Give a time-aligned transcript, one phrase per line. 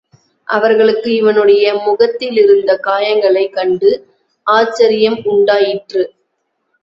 [0.47, 3.91] அவர்களுக்கு இவனுடைய முகத்திலிருந்த காயங்களைக் கண்டு
[4.47, 6.03] ஆச்சரியம் உண்டாயிற்று.